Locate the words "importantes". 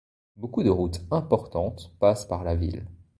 1.11-1.91